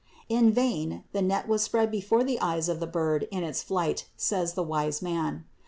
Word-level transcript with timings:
346. 0.29 0.41
In 0.41 0.51
vain 0.91 1.03
the 1.11 1.21
net 1.21 1.47
is 1.47 1.61
spread 1.61 1.91
before 1.91 2.23
the 2.23 2.39
eyes 2.41 2.67
of 2.67 2.79
the 2.79 2.87
bird 2.87 3.27
in 3.29 3.43
its 3.43 3.61
flight, 3.61 4.07
says 4.17 4.53
the 4.55 4.63
wise 4.63 5.03
man. 5.03 5.45